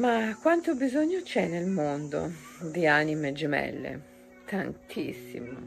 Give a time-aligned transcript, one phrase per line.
[0.00, 2.32] Ma quanto bisogno c'è nel mondo
[2.72, 4.00] di anime gemelle?
[4.46, 5.58] Tantissimo.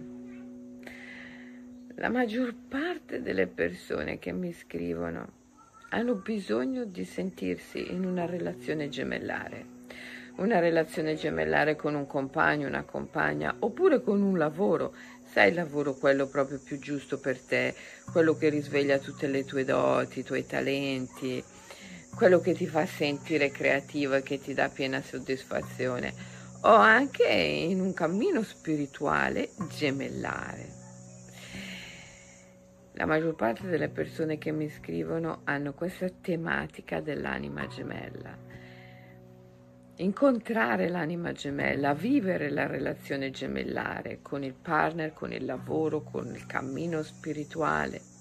[1.98, 5.28] La maggior parte delle persone che mi scrivono
[5.90, 9.66] hanno bisogno di sentirsi in una relazione gemellare.
[10.38, 14.96] Una relazione gemellare con un compagno, una compagna, oppure con un lavoro.
[15.32, 17.76] Sai il lavoro quello proprio più giusto per te,
[18.12, 21.44] quello che risveglia tutte le tue doti, i tuoi talenti,
[22.16, 26.14] quello che ti fa sentire creativa e che ti dà piena soddisfazione,
[26.62, 30.82] o anche in un cammino spirituale gemellare.
[32.94, 38.38] La maggior parte delle persone che mi scrivono hanno questa tematica dell'anima gemella.
[39.98, 46.46] Incontrare l'anima gemella, vivere la relazione gemellare con il partner, con il lavoro, con il
[46.46, 48.13] cammino spirituale.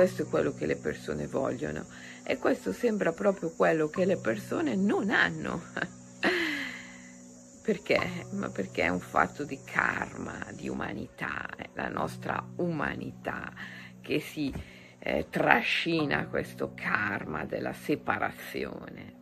[0.00, 1.84] Questo è quello che le persone vogliono
[2.22, 5.60] e questo sembra proprio quello che le persone non hanno.
[7.62, 8.24] Perché?
[8.30, 13.52] Ma perché è un fatto di karma, di umanità, la nostra umanità
[14.00, 14.50] che si
[14.98, 19.14] eh, trascina questo karma della separazione.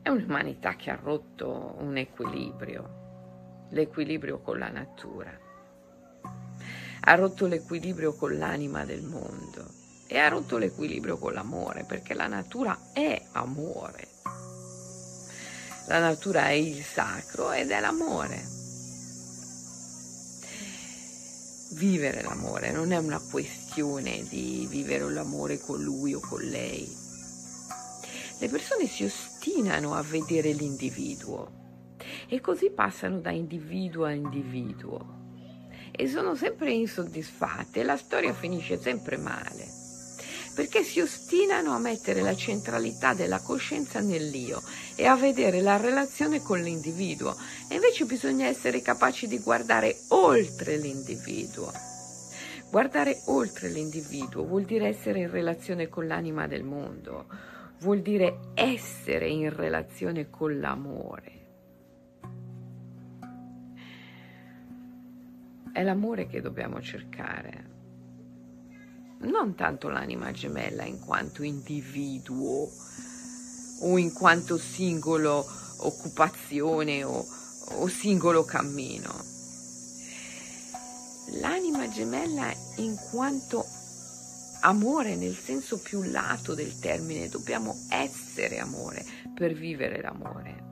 [0.00, 5.43] È un'umanità che ha rotto un equilibrio, l'equilibrio con la natura,
[7.06, 9.66] ha rotto l'equilibrio con l'anima del mondo
[10.06, 14.08] e ha rotto l'equilibrio con l'amore, perché la natura è amore.
[15.86, 18.42] La natura è il sacro ed è l'amore.
[21.72, 26.90] Vivere l'amore non è una questione di vivere l'amore con lui o con lei.
[28.38, 31.62] Le persone si ostinano a vedere l'individuo
[32.28, 35.23] e così passano da individuo a individuo
[35.96, 39.82] e sono sempre insoddisfatte e la storia finisce sempre male
[40.54, 44.62] perché si ostinano a mettere la centralità della coscienza nell'io
[44.94, 47.34] e a vedere la relazione con l'individuo.
[47.68, 51.72] E invece bisogna essere capaci di guardare oltre l'individuo.
[52.70, 57.26] Guardare oltre l'individuo vuol dire essere in relazione con l'anima del mondo,
[57.80, 61.43] vuol dire essere in relazione con l'amore.
[65.74, 67.72] È l'amore che dobbiamo cercare
[69.22, 72.70] non tanto l'anima gemella in quanto individuo
[73.80, 75.44] o in quanto singolo
[75.78, 77.26] occupazione o,
[77.70, 79.12] o singolo cammino.
[81.40, 83.66] L'anima gemella in quanto
[84.60, 89.04] amore nel senso più lato del termine, dobbiamo essere amore
[89.34, 90.63] per vivere l'amore.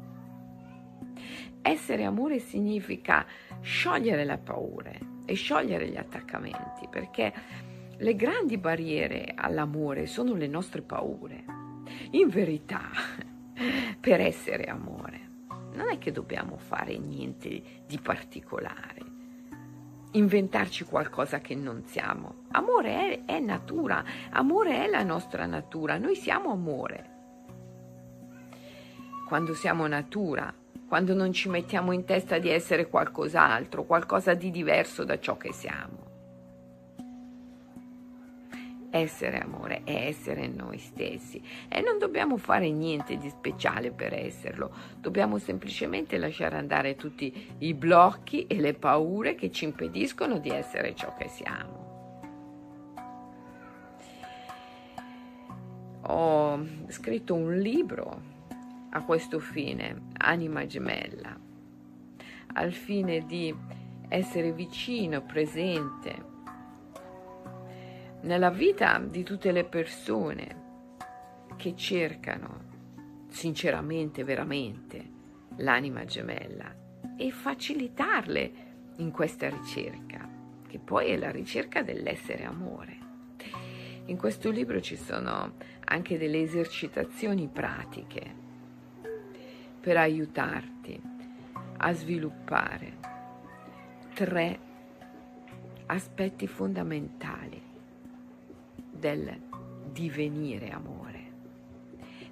[1.62, 3.26] Essere amore significa
[3.60, 7.32] sciogliere le paure e sciogliere gli attaccamenti, perché
[7.97, 11.44] le grandi barriere all'amore sono le nostre paure.
[12.12, 12.82] In verità,
[14.00, 15.31] per essere amore,
[15.75, 19.00] non è che dobbiamo fare niente di particolare,
[20.12, 22.44] inventarci qualcosa che non siamo.
[22.50, 27.10] Amore è, è natura, amore è la nostra natura, noi siamo amore.
[29.26, 30.52] Quando siamo natura,
[30.92, 35.50] quando non ci mettiamo in testa di essere qualcos'altro, qualcosa di diverso da ciò che
[35.50, 36.10] siamo.
[38.91, 44.70] Essere amore è essere noi stessi e non dobbiamo fare niente di speciale per esserlo,
[44.98, 50.94] dobbiamo semplicemente lasciare andare tutti i blocchi e le paure che ci impediscono di essere
[50.94, 51.81] ciò che siamo.
[56.02, 58.32] Ho scritto un libro
[58.91, 61.37] a questo fine, Anima gemella,
[62.55, 63.53] al fine di
[64.09, 66.31] essere vicino, presente,
[68.21, 70.61] nella vita di tutte le persone
[71.56, 72.71] che cercano
[73.31, 75.11] sinceramente, veramente
[75.56, 76.72] l'anima gemella
[77.17, 78.52] e facilitarle
[78.99, 80.29] in questa ricerca,
[80.69, 82.96] che poi è la ricerca dell'essere amore.
[84.05, 85.55] In questo libro ci sono
[85.85, 88.42] anche delle esercitazioni pratiche
[89.82, 91.02] per aiutarti
[91.79, 92.99] a sviluppare
[94.14, 94.58] tre
[95.87, 97.61] aspetti fondamentali
[98.93, 99.40] del
[99.90, 101.20] divenire amore.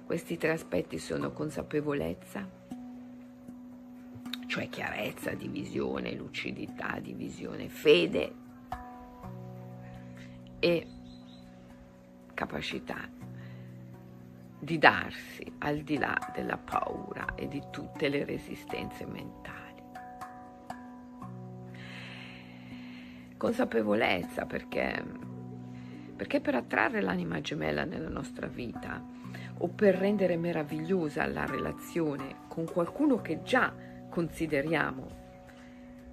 [0.05, 2.49] Questi tre aspetti sono consapevolezza,
[4.47, 8.33] cioè chiarezza di visione, lucidità di visione, fede
[10.59, 10.87] e
[12.33, 13.09] capacità
[14.61, 19.59] di darsi al di là della paura e di tutte le resistenze mentali.
[23.37, 25.29] Consapevolezza perché
[26.21, 29.03] perché per attrarre l'anima gemella nella nostra vita
[29.57, 33.73] o per rendere meravigliosa la relazione con qualcuno che già
[34.07, 35.09] consideriamo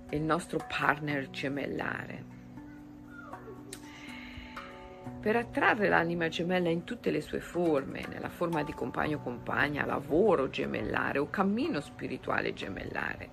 [0.08, 2.37] il nostro partner gemellare.
[5.28, 10.48] Per attrarre l'anima gemella in tutte le sue forme, nella forma di compagno compagna, lavoro
[10.48, 13.28] gemellare o cammino spirituale gemellare,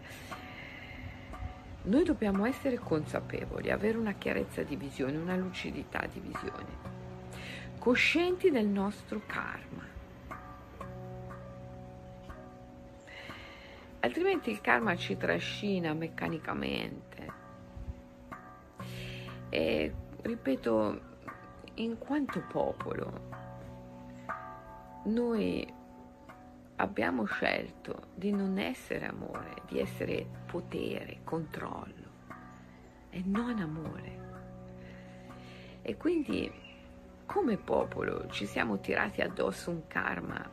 [1.84, 6.66] noi dobbiamo essere consapevoli, avere una chiarezza di visione, una lucidità di visione,
[7.80, 9.88] coscienti del nostro karma.
[14.02, 17.32] Altrimenti il karma ci trascina meccanicamente.
[19.48, 21.14] E ripeto,
[21.76, 23.12] in quanto popolo,
[25.06, 25.74] noi
[26.78, 32.14] abbiamo scelto di non essere amore, di essere potere, controllo
[33.10, 34.24] e non amore.
[35.82, 36.52] E quindi
[37.26, 40.50] come popolo ci siamo tirati addosso un karma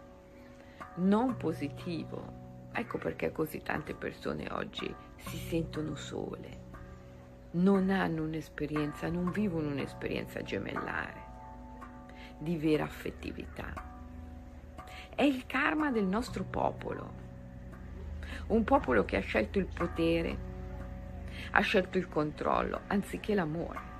[0.96, 2.40] non positivo.
[2.72, 6.62] Ecco perché così tante persone oggi si sentono sole,
[7.52, 11.31] non hanno un'esperienza, non vivono un'esperienza gemellare
[12.38, 13.93] di vera affettività
[15.14, 17.20] è il karma del nostro popolo.
[18.49, 20.37] Un popolo che ha scelto il potere,
[21.50, 23.90] ha scelto il controllo anziché l'amore.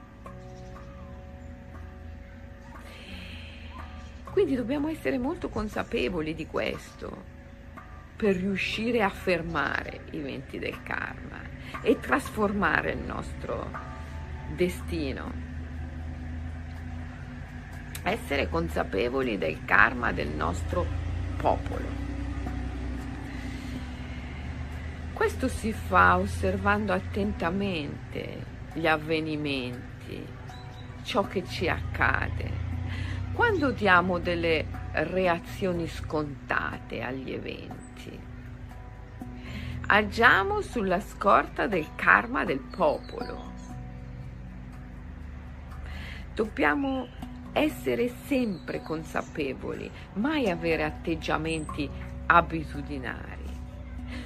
[4.33, 7.31] Quindi dobbiamo essere molto consapevoli di questo
[8.17, 13.71] per riuscire a fermare i venti del karma e trasformare il nostro
[14.55, 15.51] destino
[18.03, 20.85] essere consapevoli del karma del nostro
[21.37, 22.01] popolo.
[25.13, 30.27] Questo si fa osservando attentamente gli avvenimenti,
[31.05, 32.71] ciò che ci accade.
[33.33, 38.21] Quando diamo delle reazioni scontate agli eventi,
[39.95, 43.53] agiamo sulla scorta del karma del popolo.
[46.35, 47.09] Dobbiamo
[47.53, 51.91] essere sempre consapevoli, mai avere atteggiamenti
[52.25, 53.45] abitudinari.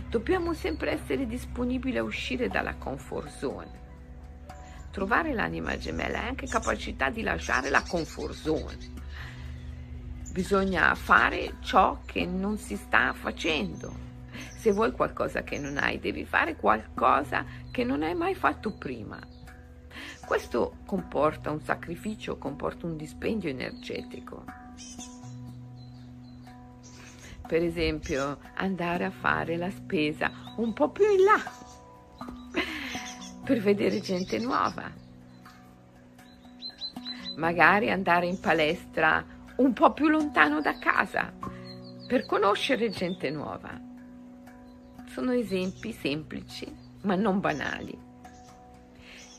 [0.08, 3.84] Dobbiamo sempre essere disponibili a uscire dalla comfort zone.
[4.92, 8.78] Trovare l'anima gemella è anche capacità di lasciare la comfort zone.
[10.30, 14.05] Bisogna fare ciò che non si sta facendo.
[14.66, 19.16] Se vuoi qualcosa che non hai, devi fare qualcosa che non hai mai fatto prima
[20.26, 24.44] questo comporta un sacrificio, comporta un dispendio energetico.
[27.46, 31.40] Per esempio, andare a fare la spesa un po' più in là
[33.44, 34.90] per vedere gente nuova.
[37.36, 39.24] Magari andare in palestra
[39.58, 41.32] un po' più lontano da casa
[42.08, 43.75] per conoscere gente nuova.
[45.16, 46.70] Sono esempi semplici,
[47.04, 47.98] ma non banali,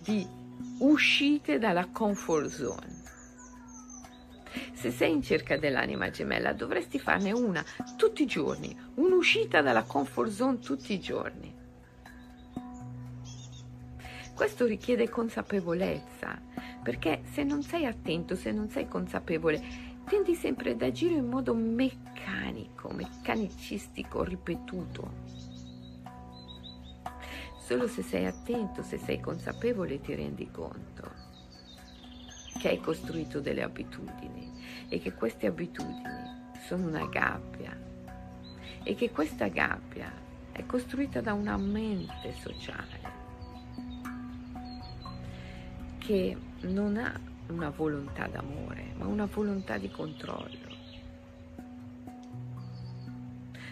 [0.03, 0.27] di
[0.79, 3.03] uscite dalla comfort zone.
[4.73, 7.63] Se sei in cerca dell'anima gemella dovresti farne una
[7.95, 11.53] tutti i giorni, un'uscita dalla comfort zone tutti i giorni.
[14.33, 16.41] Questo richiede consapevolezza,
[16.81, 19.61] perché se non sei attento, se non sei consapevole,
[20.05, 25.46] tendi sempre ad agire in modo meccanico, meccanicistico, ripetuto.
[27.67, 31.11] Solo se sei attento, se sei consapevole ti rendi conto
[32.61, 34.53] che hai costruito delle abitudini
[34.87, 37.77] e che queste abitudini sono una gabbia
[38.83, 40.09] e che questa gabbia
[40.53, 43.01] è costruita da una mente sociale
[45.97, 50.73] che non ha una volontà d'amore, ma una volontà di controllo.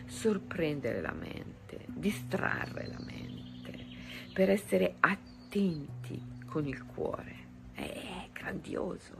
[0.04, 3.25] Sorprendere la mente, distrarre la mente
[4.36, 7.36] per essere attenti con il cuore.
[7.74, 9.14] È grandioso.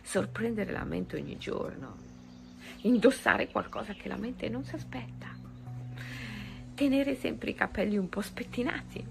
[0.00, 1.96] Sorprendere la mente ogni giorno.
[2.82, 5.26] Indossare qualcosa che la mente non si aspetta.
[6.72, 9.04] Tenere sempre i capelli un po' spettinati.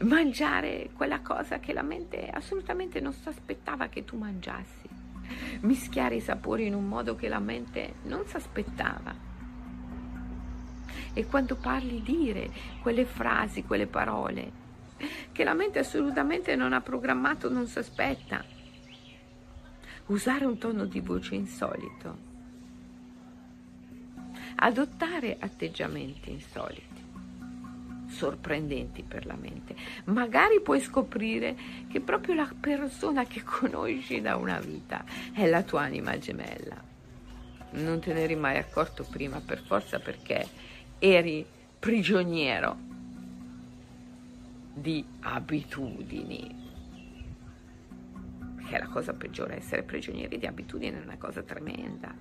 [0.00, 4.88] Mangiare quella cosa che la mente assolutamente non si aspettava che tu mangiassi.
[5.60, 9.33] Mischiare i sapori in un modo che la mente non si aspettava
[11.14, 12.50] e quando parli dire
[12.82, 14.62] quelle frasi, quelle parole
[15.32, 18.44] che la mente assolutamente non ha programmato, non si aspetta.
[20.06, 22.32] Usare un tono di voce insolito.
[24.56, 27.02] Adottare atteggiamenti insoliti,
[28.08, 29.74] sorprendenti per la mente.
[30.04, 31.56] Magari puoi scoprire
[31.88, 36.92] che proprio la persona che conosci da una vita è la tua anima gemella.
[37.72, 40.46] non te ne eri mai accorto prima per forza perché
[40.98, 41.44] eri
[41.78, 42.76] prigioniero
[44.72, 46.62] di abitudini.
[48.66, 52.14] Che è la cosa peggiore, essere prigionieri di abitudini è una cosa tremenda.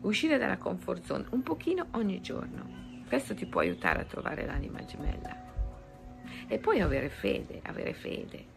[0.00, 2.76] Uscire dalla comfort zone un pochino ogni giorno.
[3.08, 5.46] Questo ti può aiutare a trovare l'anima gemella.
[6.46, 8.56] E poi avere fede, avere fede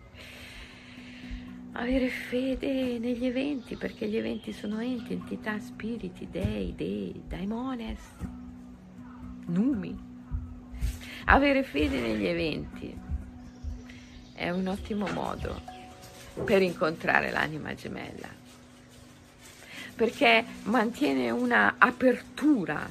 [1.74, 8.00] avere fede negli eventi, perché gli eventi sono enti, entità, spiriti, dei, dei, daimones,
[9.52, 10.10] numi.
[11.26, 13.00] Avere fede negli eventi
[14.34, 15.62] è un ottimo modo
[16.44, 18.30] per incontrare l'anima gemella,
[19.96, 22.90] perché mantiene una apertura,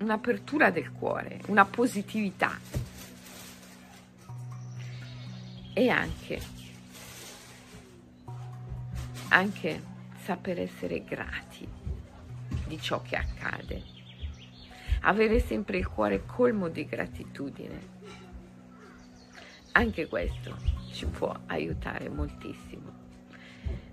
[0.00, 2.58] un'apertura del cuore, una positività
[5.72, 6.62] e anche
[9.28, 9.82] anche
[10.22, 11.66] saper essere grati
[12.66, 13.82] di ciò che accade,
[15.04, 17.92] avere sempre il cuore colmo di gratitudine.
[19.72, 20.56] Anche questo
[20.92, 23.02] ci può aiutare moltissimo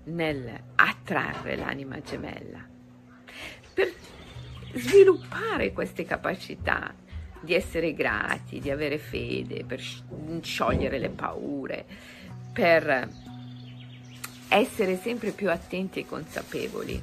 [0.04, 2.64] nel attrarre l'anima gemella,
[3.74, 3.92] per
[4.74, 6.94] sviluppare queste capacità
[7.40, 9.80] di essere grati, di avere fede, per
[10.40, 11.84] sciogliere le paure,
[12.52, 13.08] per
[14.48, 17.02] essere sempre più attenti e consapevoli.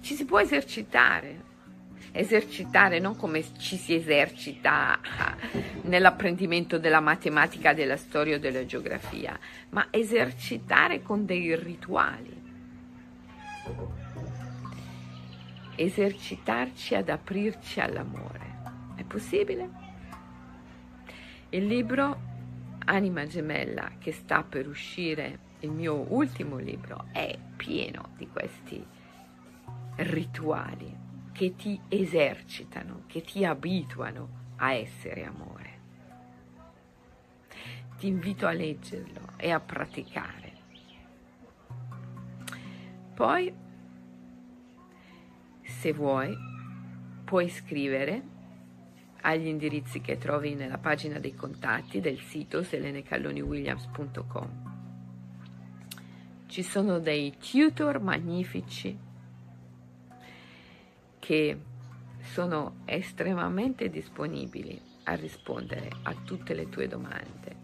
[0.00, 1.52] Ci si può esercitare,
[2.16, 5.00] esercitare non come ci si esercita
[5.82, 9.36] nell'apprendimento della matematica, della storia o della geografia,
[9.70, 12.42] ma esercitare con dei rituali.
[15.74, 18.52] Esercitarci ad aprirci all'amore.
[18.94, 19.82] È possibile?
[21.48, 22.32] Il libro
[22.86, 28.84] Anima gemella che sta per uscire il mio ultimo libro è pieno di questi
[29.96, 31.03] rituali
[31.34, 35.72] che ti esercitano, che ti abituano a essere amore.
[37.98, 40.52] Ti invito a leggerlo e a praticare.
[43.14, 43.52] Poi,
[45.62, 46.36] se vuoi,
[47.24, 48.22] puoi scrivere
[49.22, 54.74] agli indirizzi che trovi nella pagina dei contatti del sito selenecalloniwilliams.com
[56.54, 58.96] ci sono dei tutor magnifici
[61.24, 61.58] che
[62.20, 67.62] sono estremamente disponibili a rispondere a tutte le tue domande.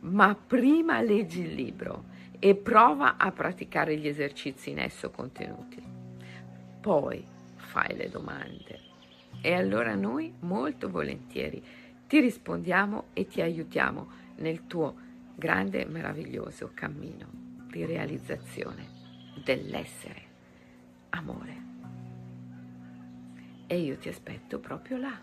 [0.00, 2.04] Ma prima leggi il libro
[2.38, 5.82] e prova a praticare gli esercizi in esso contenuti.
[6.82, 7.24] Poi
[7.56, 8.80] fai le domande.
[9.40, 11.64] E allora noi molto volentieri
[12.06, 14.06] ti rispondiamo e ti aiutiamo
[14.36, 14.94] nel tuo
[15.34, 17.26] grande e meraviglioso cammino
[17.70, 18.86] di realizzazione
[19.42, 20.22] dell'essere
[21.10, 21.71] amore.
[23.72, 25.18] E io ti aspetto proprio là,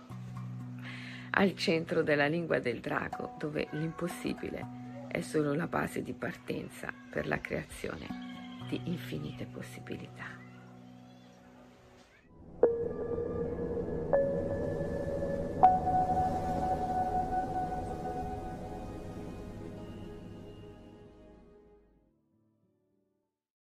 [1.29, 7.27] al centro della lingua del drago, dove l'impossibile è solo la base di partenza per
[7.27, 8.07] la creazione
[8.67, 10.48] di infinite possibilità.